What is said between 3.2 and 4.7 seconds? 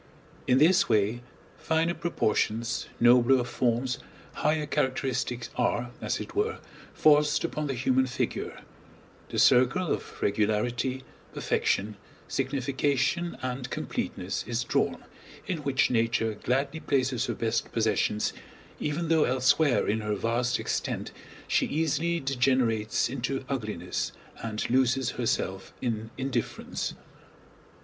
forms, higher